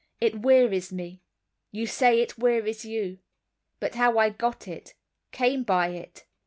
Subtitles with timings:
[0.19, 1.21] It wearies me:
[1.69, 3.19] you say it wearies you;
[3.79, 6.25] But how I got it—came by it.